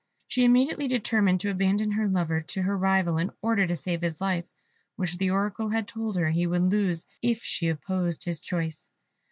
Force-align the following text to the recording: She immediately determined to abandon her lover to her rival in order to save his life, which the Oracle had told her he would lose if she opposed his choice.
She 0.27 0.45
immediately 0.45 0.87
determined 0.87 1.41
to 1.41 1.51
abandon 1.51 1.91
her 1.91 2.07
lover 2.07 2.41
to 2.41 2.61
her 2.63 2.75
rival 2.75 3.19
in 3.19 3.29
order 3.39 3.67
to 3.67 3.75
save 3.75 4.01
his 4.01 4.19
life, 4.19 4.45
which 4.95 5.15
the 5.19 5.29
Oracle 5.29 5.69
had 5.69 5.87
told 5.87 6.15
her 6.15 6.31
he 6.31 6.47
would 6.47 6.71
lose 6.71 7.05
if 7.21 7.43
she 7.43 7.67
opposed 7.69 8.23
his 8.23 8.41
choice. 8.41 8.89